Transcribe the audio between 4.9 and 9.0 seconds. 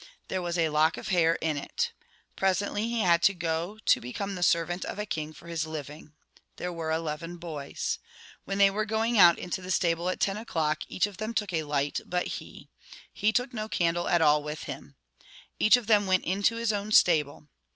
a king for his living. There were eleven boys. When they were